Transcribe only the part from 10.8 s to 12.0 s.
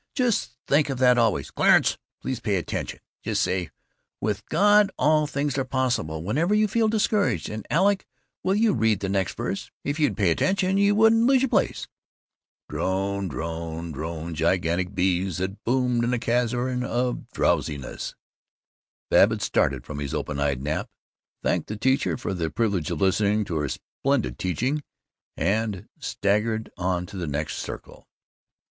wouldn't lose your place!"